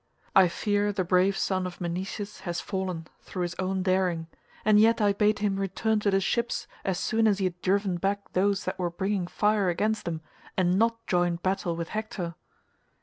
I 0.35 0.47
fear 0.47 0.91
the 0.91 1.03
brave 1.03 1.37
son 1.37 1.67
of 1.67 1.79
Menoetius 1.79 2.39
has 2.39 2.59
fallen 2.59 3.05
through 3.21 3.43
his 3.43 3.53
own 3.59 3.83
daring 3.83 4.25
and 4.65 4.79
yet 4.79 4.99
I 4.99 5.13
bade 5.13 5.37
him 5.37 5.57
return 5.57 5.99
to 5.99 6.09
the 6.09 6.19
ships 6.19 6.65
as 6.83 6.97
soon 6.97 7.27
as 7.27 7.37
he 7.37 7.43
had 7.45 7.61
driven 7.61 7.97
back 7.97 8.33
those 8.33 8.65
that 8.65 8.79
were 8.79 8.89
bringing 8.89 9.27
fire 9.27 9.69
against 9.69 10.05
them, 10.05 10.21
and 10.57 10.79
not 10.79 11.05
join 11.05 11.35
battle 11.35 11.75
with 11.75 11.89
Hector." 11.89 12.33